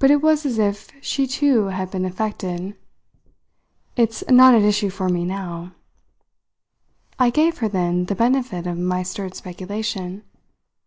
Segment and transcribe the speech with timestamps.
[0.00, 2.76] But it was as if she too had been affected.
[3.96, 5.72] "It's not at issue for me now."
[7.18, 10.24] I gave her then the benefit of my stirred speculation.